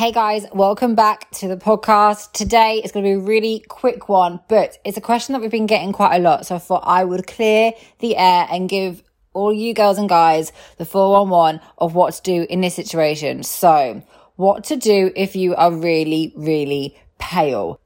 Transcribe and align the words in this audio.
Hey 0.00 0.12
guys, 0.12 0.46
welcome 0.54 0.94
back 0.94 1.30
to 1.32 1.46
the 1.46 1.58
podcast. 1.58 2.32
Today 2.32 2.80
is 2.82 2.90
going 2.90 3.04
to 3.04 3.08
be 3.10 3.12
a 3.12 3.18
really 3.18 3.62
quick 3.68 4.08
one, 4.08 4.40
but 4.48 4.78
it's 4.82 4.96
a 4.96 5.00
question 5.02 5.34
that 5.34 5.42
we've 5.42 5.50
been 5.50 5.66
getting 5.66 5.92
quite 5.92 6.16
a 6.16 6.18
lot. 6.18 6.46
So 6.46 6.54
I 6.54 6.58
thought 6.58 6.84
I 6.86 7.04
would 7.04 7.26
clear 7.26 7.72
the 7.98 8.16
air 8.16 8.48
and 8.50 8.66
give 8.66 9.02
all 9.34 9.52
you 9.52 9.74
girls 9.74 9.98
and 9.98 10.08
guys 10.08 10.52
the 10.78 10.86
411 10.86 11.60
of 11.76 11.94
what 11.94 12.14
to 12.14 12.22
do 12.22 12.46
in 12.48 12.62
this 12.62 12.74
situation. 12.74 13.42
So 13.42 14.02
what 14.36 14.64
to 14.64 14.76
do 14.76 15.12
if 15.16 15.36
you 15.36 15.54
are 15.54 15.70
really, 15.70 16.32
really 16.34 16.96
pale. 17.18 17.78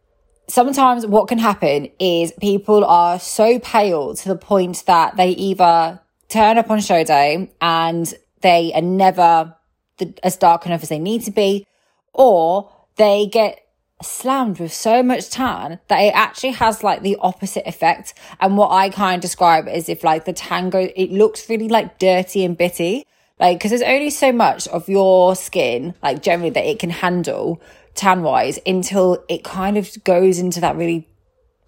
Sometimes 0.47 1.05
what 1.05 1.27
can 1.27 1.39
happen 1.39 1.89
is 1.99 2.31
people 2.41 2.85
are 2.85 3.19
so 3.19 3.59
pale 3.59 4.15
to 4.15 4.29
the 4.29 4.37
point 4.37 4.85
that 4.87 5.17
they 5.17 5.31
either 5.31 5.99
turn 6.29 6.59
up 6.59 6.71
on 6.71 6.79
show 6.79 7.03
day 7.03 7.53
and 7.61 8.15
they 8.41 8.73
are 8.73 8.83
never 8.83 9.57
the, 9.99 10.15
as 10.23 10.37
dark 10.37 10.65
enough 10.65 10.85
as 10.85 10.91
they 10.91 11.01
need 11.01 11.23
to 11.23 11.33
be, 11.33 11.67
or 12.15 12.71
they 12.97 13.27
get 13.27 13.61
slammed 14.03 14.59
with 14.59 14.73
so 14.73 15.03
much 15.03 15.31
tan 15.31 15.81
that 15.89 15.99
it 15.99 16.15
actually 16.15 16.53
has 16.53 16.83
like 16.83 17.03
the 17.03 17.17
opposite 17.21 17.67
effect. 17.67 18.15
And 18.41 18.57
what 18.57 18.71
I 18.71 18.91
kind 18.91 19.17
of 19.17 19.23
describe 19.23 19.69
is 19.69 19.89
if 19.89 20.05
like 20.05 20.25
the 20.25 20.33
tango, 20.33 20.89
it 20.95 21.11
looks 21.11 21.49
really 21.49 21.69
like 21.69 21.99
dirty 21.99 22.45
and 22.45 22.57
bitty. 22.57 23.07
Like, 23.41 23.61
cause 23.61 23.71
there's 23.71 23.83
only 23.83 24.11
so 24.11 24.33
much 24.33 24.69
of 24.69 24.89
your 24.89 25.35
skin, 25.35 25.95
like 26.03 26.23
generally 26.23 26.51
that 26.51 26.65
it 26.65 26.79
can 26.79 26.91
handle 26.91 27.61
tan 27.95 28.23
wise 28.23 28.59
until 28.67 29.25
it 29.29 29.45
kind 29.45 29.77
of 29.77 29.93
goes 30.05 30.39
into 30.39 30.61
that 30.61 30.77
really 30.77 31.09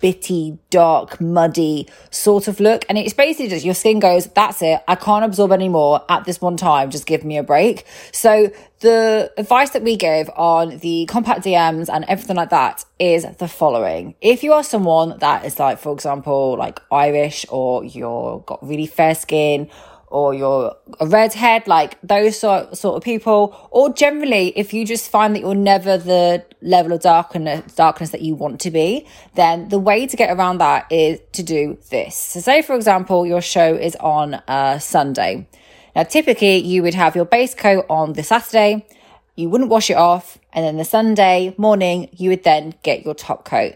bitty, 0.00 0.58
dark, 0.70 1.20
muddy 1.20 1.88
sort 2.10 2.48
of 2.48 2.60
look. 2.60 2.84
And 2.88 2.98
it's 2.98 3.14
basically 3.14 3.48
just 3.48 3.64
your 3.64 3.74
skin 3.74 3.98
goes, 3.98 4.26
that's 4.26 4.62
it. 4.62 4.80
I 4.86 4.94
can't 4.94 5.24
absorb 5.24 5.52
anymore 5.52 6.04
at 6.08 6.24
this 6.24 6.40
one 6.40 6.56
time. 6.56 6.90
Just 6.90 7.06
give 7.06 7.24
me 7.24 7.38
a 7.38 7.42
break. 7.42 7.86
So 8.12 8.50
the 8.80 9.32
advice 9.36 9.70
that 9.70 9.82
we 9.82 9.96
give 9.96 10.28
on 10.36 10.78
the 10.78 11.06
compact 11.06 11.44
DMs 11.44 11.88
and 11.92 12.04
everything 12.06 12.36
like 12.36 12.50
that 12.50 12.84
is 12.98 13.26
the 13.38 13.48
following. 13.48 14.14
If 14.20 14.42
you 14.42 14.52
are 14.52 14.62
someone 14.62 15.18
that 15.18 15.44
is 15.44 15.58
like, 15.58 15.78
for 15.78 15.92
example, 15.92 16.56
like 16.56 16.80
Irish 16.90 17.46
or 17.48 17.84
you're 17.84 18.40
got 18.40 18.66
really 18.66 18.86
fair 18.86 19.14
skin 19.14 19.70
or 20.08 20.34
you're 20.34 20.74
a 21.00 21.06
redhead, 21.06 21.66
like 21.66 21.98
those 22.02 22.38
sort, 22.38 22.76
sort 22.76 22.96
of 22.96 23.02
people, 23.02 23.68
or 23.70 23.92
generally, 23.92 24.52
if 24.56 24.72
you 24.72 24.86
just 24.86 25.10
find 25.10 25.34
that 25.34 25.40
you're 25.40 25.54
never 25.54 25.98
the 25.98 26.44
level 26.62 26.92
of 26.92 27.00
darkness, 27.00 27.74
darkness 27.74 28.10
that 28.10 28.22
you 28.22 28.34
want 28.34 28.60
to 28.60 28.70
be, 28.70 29.06
then 29.34 29.68
the 29.68 29.78
way 29.78 30.06
to 30.06 30.16
get 30.16 30.30
around 30.36 30.58
that 30.58 30.90
is 30.90 31.18
to 31.32 31.42
do 31.42 31.76
this. 31.90 32.16
So 32.16 32.40
say, 32.40 32.62
for 32.62 32.76
example, 32.76 33.26
your 33.26 33.42
show 33.42 33.74
is 33.74 33.96
on 33.96 34.40
a 34.46 34.80
Sunday. 34.80 35.48
Now, 35.94 36.04
typically 36.04 36.58
you 36.58 36.82
would 36.82 36.94
have 36.94 37.16
your 37.16 37.24
base 37.24 37.54
coat 37.54 37.86
on 37.88 38.12
the 38.12 38.22
Saturday, 38.22 38.86
you 39.34 39.50
wouldn't 39.50 39.70
wash 39.70 39.90
it 39.90 39.96
off, 39.96 40.38
and 40.52 40.64
then 40.64 40.76
the 40.76 40.84
Sunday 40.84 41.54
morning, 41.58 42.08
you 42.12 42.30
would 42.30 42.44
then 42.44 42.74
get 42.82 43.04
your 43.04 43.14
top 43.14 43.44
coat. 43.44 43.74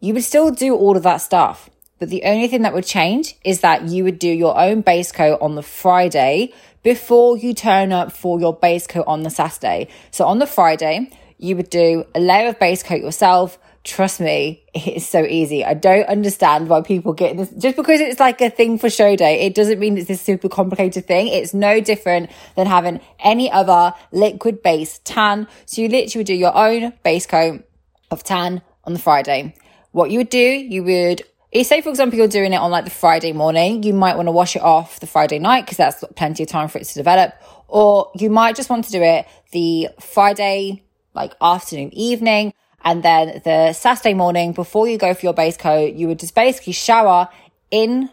You 0.00 0.14
would 0.14 0.24
still 0.24 0.50
do 0.50 0.76
all 0.76 0.96
of 0.96 1.02
that 1.04 1.18
stuff 1.18 1.70
but 1.98 2.10
the 2.10 2.24
only 2.24 2.48
thing 2.48 2.62
that 2.62 2.74
would 2.74 2.84
change 2.84 3.36
is 3.44 3.60
that 3.60 3.88
you 3.88 4.04
would 4.04 4.18
do 4.18 4.28
your 4.28 4.58
own 4.58 4.82
base 4.82 5.12
coat 5.12 5.38
on 5.40 5.54
the 5.54 5.62
Friday 5.62 6.52
before 6.82 7.36
you 7.36 7.54
turn 7.54 7.92
up 7.92 8.12
for 8.12 8.38
your 8.38 8.54
base 8.54 8.86
coat 8.86 9.04
on 9.06 9.22
the 9.22 9.30
Saturday. 9.30 9.88
So 10.10 10.26
on 10.26 10.38
the 10.38 10.46
Friday, 10.46 11.10
you 11.38 11.56
would 11.56 11.70
do 11.70 12.04
a 12.14 12.20
layer 12.20 12.48
of 12.48 12.58
base 12.58 12.82
coat 12.82 13.00
yourself. 13.00 13.58
Trust 13.82 14.20
me, 14.20 14.62
it 14.74 14.96
is 14.96 15.08
so 15.08 15.24
easy. 15.24 15.64
I 15.64 15.74
don't 15.74 16.06
understand 16.06 16.68
why 16.68 16.82
people 16.82 17.14
get 17.14 17.36
this. 17.36 17.50
Just 17.50 17.76
because 17.76 18.00
it's 18.00 18.20
like 18.20 18.40
a 18.40 18.50
thing 18.50 18.78
for 18.78 18.90
show 18.90 19.16
day, 19.16 19.40
it 19.40 19.54
doesn't 19.54 19.78
mean 19.78 19.96
it's 19.96 20.08
this 20.08 20.20
super 20.20 20.48
complicated 20.48 21.06
thing. 21.06 21.28
It's 21.28 21.54
no 21.54 21.80
different 21.80 22.30
than 22.56 22.66
having 22.66 23.00
any 23.20 23.50
other 23.50 23.94
liquid 24.12 24.62
base 24.62 25.00
tan. 25.04 25.48
So 25.64 25.80
you 25.80 25.88
literally 25.88 26.20
would 26.20 26.26
do 26.26 26.34
your 26.34 26.54
own 26.54 26.92
base 27.02 27.26
coat 27.26 27.64
of 28.10 28.22
tan 28.22 28.60
on 28.84 28.92
the 28.92 28.98
Friday. 28.98 29.54
What 29.92 30.10
you 30.10 30.18
would 30.18 30.28
do, 30.28 30.38
you 30.38 30.84
would 30.84 31.22
say 31.62 31.80
for 31.80 31.88
example 31.88 32.18
you're 32.18 32.28
doing 32.28 32.52
it 32.52 32.56
on 32.56 32.70
like 32.70 32.84
the 32.84 32.90
friday 32.90 33.32
morning 33.32 33.82
you 33.82 33.94
might 33.94 34.16
want 34.16 34.26
to 34.26 34.32
wash 34.32 34.56
it 34.56 34.62
off 34.62 35.00
the 35.00 35.06
friday 35.06 35.38
night 35.38 35.64
because 35.64 35.76
that's 35.76 36.04
plenty 36.14 36.42
of 36.42 36.48
time 36.48 36.68
for 36.68 36.78
it 36.78 36.84
to 36.84 36.94
develop. 36.94 37.34
Or 37.68 38.12
you 38.14 38.30
might 38.30 38.54
just 38.54 38.70
want 38.70 38.84
to 38.84 38.92
do 38.92 39.02
it 39.02 39.26
the 39.52 39.88
friday 40.00 40.82
like 41.14 41.34
afternoon 41.40 41.92
evening 41.94 42.52
and 42.84 43.02
then 43.02 43.40
the 43.44 43.72
saturday 43.72 44.14
morning 44.14 44.52
before 44.52 44.88
you 44.88 44.98
go 44.98 45.14
for 45.14 45.26
your 45.26 45.34
base 45.34 45.56
coat 45.56 45.94
you 45.94 46.08
would 46.08 46.18
just 46.18 46.34
basically 46.34 46.72
shower 46.72 47.28
in 47.70 48.10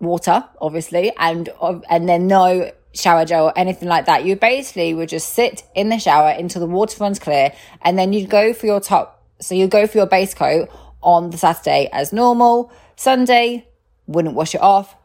water 0.00 0.44
obviously 0.60 1.12
and 1.18 1.50
um, 1.60 1.84
and 1.88 2.08
then 2.08 2.26
no 2.26 2.70
shower 2.92 3.24
gel 3.24 3.46
or 3.46 3.58
anything 3.58 3.88
like 3.88 4.06
that. 4.06 4.24
You 4.24 4.36
basically 4.36 4.94
would 4.94 5.08
just 5.08 5.32
sit 5.32 5.62
in 5.74 5.88
the 5.88 5.98
shower 5.98 6.30
until 6.30 6.60
the 6.60 6.66
water 6.66 6.96
runs 7.00 7.18
clear 7.18 7.52
and 7.82 7.98
then 7.98 8.12
you'd 8.12 8.30
go 8.30 8.52
for 8.52 8.66
your 8.66 8.80
top 8.80 9.22
so 9.40 9.54
you 9.54 9.68
go 9.68 9.86
for 9.86 9.98
your 9.98 10.06
base 10.06 10.34
coat 10.34 10.68
on 11.02 11.30
the 11.30 11.38
Saturday 11.38 11.88
as 11.92 12.12
normal. 12.12 12.72
Sunday, 12.96 13.66
wouldn't 14.06 14.34
wash 14.34 14.54
it 14.54 14.60
off. 14.60 14.96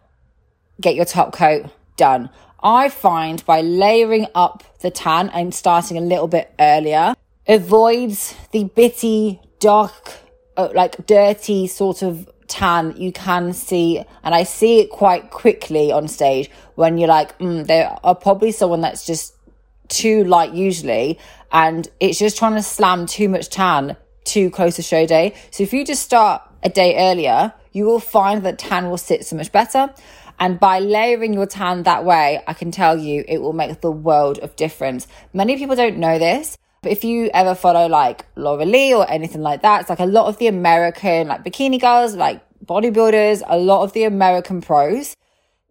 Get 0.82 0.96
your 0.96 1.06
top 1.06 1.34
coat 1.34 1.68
done. 1.98 2.30
I 2.62 2.90
find 2.90 3.46
by 3.46 3.62
layering 3.62 4.28
up 4.34 4.64
the 4.80 4.92
tan 4.92 5.30
and 5.30 5.54
starting 5.54 5.98
a 5.98 6.02
little 6.02 6.28
bit 6.28 6.54
earlier 6.60 7.16
avoids 7.48 8.36
the 8.52 8.64
bitty, 8.64 9.40
dark, 9.60 10.14
uh, 10.58 10.70
like 10.74 11.06
dirty 11.06 11.68
sort 11.68 12.02
of 12.02 12.30
tan 12.48 12.96
you 12.98 13.12
can 13.12 13.54
see. 13.54 14.04
And 14.24 14.34
I 14.34 14.44
see 14.44 14.80
it 14.80 14.90
quite 14.90 15.30
quickly 15.30 15.92
on 15.92 16.08
stage 16.08 16.50
when 16.76 16.98
you're 16.98 17.10
like, 17.10 17.38
mm, 17.40 17.66
there 17.66 17.96
are 18.04 18.16
probably 18.16 18.52
someone 18.52 18.82
that's 18.82 19.06
just 19.06 19.36
too 19.88 20.24
light 20.24 20.54
usually. 20.54 21.20
And 21.52 21.88
it's 22.00 22.20
just 22.20 22.38
trying 22.38 22.56
to 22.56 22.64
slam 22.64 23.06
too 23.06 23.30
much 23.30 23.50
tan 23.50 23.96
too 24.36 24.50
close 24.50 24.76
to 24.76 24.82
show 24.82 25.06
day. 25.06 25.34
So 25.52 25.64
if 25.64 25.72
you 25.72 25.86
just 25.86 26.04
start 26.04 26.42
a 26.62 26.68
day 26.68 27.10
earlier, 27.10 27.54
you 27.72 27.86
will 27.86 28.02
find 28.02 28.44
that 28.46 28.60
tan 28.60 28.90
will 28.90 28.98
sit 28.98 29.26
so 29.26 29.38
much 29.38 29.50
better. 29.50 29.94
And 30.38 30.60
by 30.60 30.80
layering 30.80 31.34
your 31.34 31.46
tan 31.46 31.84
that 31.84 32.04
way, 32.04 32.44
I 32.46 32.54
can 32.54 32.70
tell 32.70 32.98
you 32.98 33.24
it 33.30 33.38
will 33.38 33.54
make 33.54 33.80
the 33.80 33.92
world 33.92 34.38
of 34.40 34.58
difference. 34.58 35.08
Many 35.32 35.58
people 35.58 35.78
don't 35.78 36.00
know 36.00 36.20
this, 36.20 36.58
but 36.82 36.92
if 36.92 37.06
you 37.06 37.30
ever 37.34 37.56
follow 37.56 37.88
like 37.88 38.26
Laura 38.36 38.66
Lee 38.66 38.94
or 38.94 39.10
anything 39.10 39.42
like 39.42 39.62
that, 39.62 39.80
it's 39.80 39.90
like 39.90 40.02
a 40.02 40.06
lot 40.06 40.28
of 40.28 40.38
the 40.38 40.48
American 40.48 41.30
like 41.30 41.46
bikini 41.46 41.80
girls, 41.80 42.14
like 42.14 42.42
bodybuilders, 42.66 43.42
a 43.48 43.58
lot 43.58 43.84
of 43.84 43.94
the 43.94 44.04
American 44.04 44.60
pros, 44.60 45.16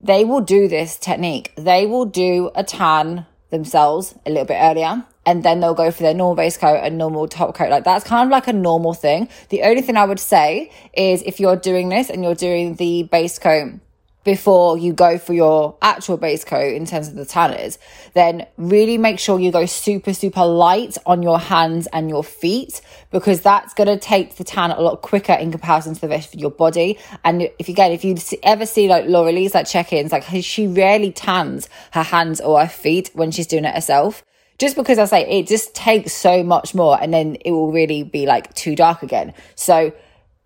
they 0.01 0.25
will 0.25 0.41
do 0.41 0.69
this 0.69 0.97
technique. 0.97 1.53
They 1.59 1.85
will 1.85 2.07
do 2.07 2.51
a 2.55 2.65
tan 2.65 3.27
themselves 3.54 4.15
a 4.26 4.31
little 4.31 4.44
bit 4.44 4.59
earlier 4.60 5.04
and 5.26 5.42
then 5.42 5.60
they'll 5.60 5.75
go 5.75 5.91
for 5.91 6.03
their 6.03 6.15
normal 6.15 6.34
base 6.34 6.59
coat 6.59 6.81
and 6.82 6.98
normal 6.98 7.26
top 7.28 7.54
coat. 7.54 7.70
Like 7.70 7.84
that's 7.84 8.04
kind 8.04 8.26
of 8.26 8.31
like 8.31 8.48
a 8.48 8.53
normal 8.53 8.92
thing. 8.92 9.28
The 9.48 9.62
only 9.62 9.81
thing 9.81 9.97
I 9.97 10.04
would 10.04 10.20
say 10.20 10.70
is 10.94 11.22
if 11.22 11.41
you're 11.41 11.56
doing 11.56 11.88
this 11.88 12.10
and 12.10 12.22
you're 12.22 12.34
doing 12.34 12.75
the 12.75 13.04
base 13.04 13.38
coat 13.38 13.81
before 14.25 14.77
you 14.77 14.93
go 14.93 15.19
for 15.19 15.35
your 15.35 15.77
actual 15.83 16.17
base 16.17 16.45
coat 16.45 16.75
in 16.75 16.87
terms 16.87 17.09
of 17.09 17.15
the 17.15 17.25
tanners, 17.25 17.79
then 18.15 18.47
really 18.57 18.99
make 18.99 19.19
sure 19.19 19.39
you 19.39 19.53
go 19.53 19.67
super, 19.67 20.12
super 20.12 20.45
light 20.45 20.97
on 21.07 21.23
your 21.23 21.39
hands 21.39 21.87
and 21.93 22.09
your 22.09 22.25
feet 22.25 22.81
because 23.11 23.43
that's 23.43 23.75
going 23.75 23.87
to 23.87 23.99
take 23.99 24.37
the 24.37 24.45
tan 24.45 24.71
a 24.71 24.81
lot 24.81 25.03
quicker 25.03 25.34
in 25.34 25.51
comparison 25.51 25.95
to 25.95 26.01
the 26.01 26.09
rest 26.09 26.34
of 26.34 26.41
your 26.41 26.51
body. 26.51 26.99
And 27.23 27.51
if 27.59 27.69
again, 27.69 27.93
if 27.93 28.05
you 28.05 28.17
ever 28.43 28.67
see 28.67 28.89
like 28.89 29.07
Laura 29.07 29.31
Lee's 29.31 29.55
like 29.55 29.67
check-ins, 29.67 30.11
like 30.11 30.25
she 30.43 30.67
rarely 30.67 31.13
tans 31.13 31.69
her 31.93 32.03
hands 32.03 32.41
or 32.41 32.61
her 32.61 32.69
feet 32.69 33.11
when 33.15 33.31
she's 33.31 33.47
doing 33.47 33.65
it 33.65 33.75
herself 33.75 34.25
just 34.59 34.77
because 34.77 34.99
I 34.99 35.05
say 35.07 35.41
it 35.41 35.47
just 35.47 35.75
takes 35.75 36.13
so 36.13 36.43
much 36.45 36.75
more 36.75 37.01
and 37.01 37.13
then 37.13 37.37
it 37.45 37.51
will 37.51 37.73
really 37.73 38.03
be 38.05 38.27
like 38.27 38.55
too 38.55 38.77
dark 38.77 39.03
again. 39.03 39.34
So 39.57 39.93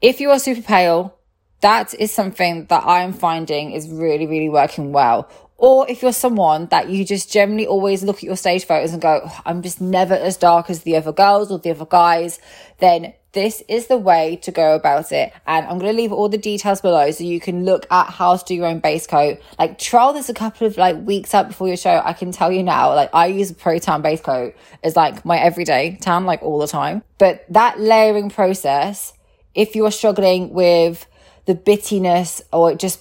if 0.01 0.21
you 0.21 0.31
are 0.31 0.39
super 0.39 0.63
pale, 0.63 1.18
that 1.61 1.95
is 1.95 2.13
something 2.13 2.67
that 2.67 2.87
I 2.87 3.03
am 3.03 3.13
finding 3.13 3.73
is 3.73 3.89
really, 3.89 4.27
really 4.27 4.49
working 4.49 4.93
well. 4.93 5.29
Or 5.57 5.91
if 5.91 6.03
you're 6.03 6.13
someone 6.13 6.67
that 6.67 6.89
you 6.89 7.05
just 7.05 7.33
generally 7.33 7.67
always 7.67 8.05
look 8.05 8.19
at 8.19 8.23
your 8.23 8.37
stage 8.37 8.65
photos 8.65 8.93
and 8.93 9.03
go, 9.03 9.23
oh, 9.25 9.41
I'm 9.45 9.61
just 9.61 9.81
never 9.81 10.15
as 10.15 10.37
dark 10.37 10.71
as 10.71 10.83
the 10.83 10.97
other 10.97 11.13
girls 11.13 11.51
or 11.51 11.59
the 11.59 11.73
other 11.73 11.85
guys, 11.85 12.39
then 12.79 13.13
this 13.33 13.63
is 13.69 13.89
the 13.89 13.99
way 13.99 14.37
to 14.43 14.53
go 14.53 14.77
about 14.77 15.11
it. 15.11 15.33
And 15.49 15.67
I'm 15.67 15.79
going 15.79 15.91
to 15.91 16.01
leave 16.01 16.13
all 16.13 16.29
the 16.29 16.39
details 16.39 16.81
below 16.81 17.11
so 17.11 17.25
you 17.25 17.41
can 17.41 17.65
look 17.65 17.87
at 17.91 18.09
how 18.09 18.37
to 18.37 18.45
do 18.45 18.55
your 18.55 18.67
own 18.67 18.79
base 18.79 19.09
coat. 19.09 19.39
Like 19.59 19.79
trial 19.79 20.13
this 20.13 20.29
a 20.29 20.35
couple 20.35 20.69
of 20.69 20.77
like 20.77 20.97
weeks 21.05 21.35
out 21.35 21.49
before 21.49 21.67
your 21.67 21.77
show. 21.77 22.01
I 22.05 22.13
can 22.13 22.31
tell 22.31 22.53
you 22.53 22.63
now, 22.63 22.95
like 22.95 23.11
I 23.13 23.27
use 23.27 23.51
a 23.51 23.55
pro 23.55 23.79
tan 23.79 24.01
base 24.01 24.21
coat 24.21 24.55
as 24.85 24.95
like 24.95 25.25
my 25.25 25.39
everyday 25.39 25.99
tan, 26.01 26.25
like 26.25 26.41
all 26.41 26.61
the 26.61 26.69
time. 26.69 27.03
But 27.19 27.45
that 27.49 27.81
layering 27.81 28.31
process, 28.31 29.13
if 29.57 29.75
you 29.75 29.85
are 29.87 29.91
struggling 29.91 30.51
with 30.51 31.05
the 31.49 31.55
bittiness 31.55 32.43
or 32.53 32.75
just 32.75 33.01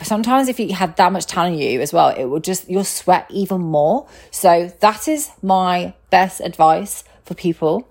sometimes 0.00 0.48
if 0.48 0.60
you 0.60 0.72
had 0.72 0.96
that 0.96 1.12
much 1.12 1.26
tan 1.26 1.46
on 1.46 1.58
you 1.58 1.80
as 1.80 1.92
well, 1.92 2.10
it 2.10 2.26
will 2.26 2.38
just, 2.38 2.70
you'll 2.70 2.84
sweat 2.84 3.26
even 3.30 3.60
more. 3.60 4.06
So 4.30 4.72
that 4.78 5.08
is 5.08 5.30
my 5.42 5.92
best 6.08 6.40
advice 6.40 7.02
for 7.24 7.34
people 7.34 7.88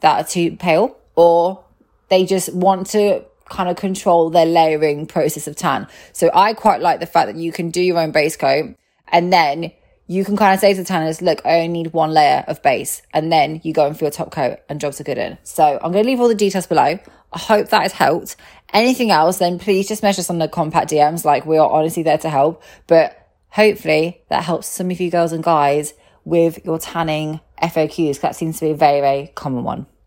that 0.00 0.20
are 0.20 0.28
too 0.28 0.56
pale 0.56 0.96
or 1.14 1.64
they 2.08 2.26
just 2.26 2.52
want 2.52 2.88
to 2.88 3.24
kind 3.48 3.68
of 3.68 3.76
control 3.76 4.28
their 4.28 4.44
layering 4.44 5.06
process 5.06 5.46
of 5.46 5.54
tan. 5.54 5.86
So 6.12 6.28
I 6.34 6.52
quite 6.52 6.80
like 6.80 6.98
the 6.98 7.06
fact 7.06 7.28
that 7.28 7.36
you 7.36 7.52
can 7.52 7.70
do 7.70 7.80
your 7.80 8.00
own 8.00 8.10
base 8.10 8.36
coat 8.36 8.74
and 9.06 9.32
then 9.32 9.70
you 10.08 10.24
can 10.24 10.36
kind 10.36 10.52
of 10.52 10.58
say 10.58 10.74
to 10.74 10.80
the 10.80 10.84
tanners, 10.84 11.22
look, 11.22 11.40
I 11.44 11.60
only 11.60 11.68
need 11.68 11.92
one 11.92 12.10
layer 12.10 12.44
of 12.48 12.60
base, 12.60 13.02
and 13.14 13.32
then 13.32 13.60
you 13.62 13.72
go 13.72 13.86
in 13.86 13.94
for 13.94 14.04
your 14.04 14.10
top 14.10 14.32
coat 14.32 14.58
and 14.68 14.80
jobs 14.80 15.00
are 15.00 15.04
good 15.04 15.16
in. 15.16 15.38
So 15.44 15.78
I'm 15.80 15.92
going 15.92 16.04
to 16.04 16.10
leave 16.10 16.20
all 16.20 16.28
the 16.28 16.34
details 16.34 16.66
below. 16.66 16.98
I 17.32 17.38
hope 17.38 17.68
that 17.68 17.82
has 17.82 17.92
helped. 17.92 18.36
Anything 18.72 19.10
else, 19.10 19.38
then 19.38 19.58
please 19.58 19.86
just 19.86 20.02
message 20.02 20.20
us 20.20 20.30
on 20.30 20.38
the 20.38 20.48
compact 20.48 20.90
DMs. 20.90 21.24
Like 21.24 21.44
we 21.44 21.58
are 21.58 21.70
honestly 21.70 22.02
there 22.02 22.18
to 22.18 22.30
help. 22.30 22.62
But 22.86 23.28
hopefully 23.50 24.22
that 24.28 24.44
helps 24.44 24.66
some 24.66 24.90
of 24.90 25.00
you 25.00 25.10
girls 25.10 25.32
and 25.32 25.44
guys 25.44 25.94
with 26.24 26.64
your 26.64 26.78
tanning 26.78 27.40
FAQs. 27.62 28.20
That 28.20 28.34
seems 28.34 28.58
to 28.60 28.66
be 28.66 28.70
a 28.70 28.74
very, 28.74 29.00
very 29.00 29.26
common 29.34 29.64
one. 29.64 29.86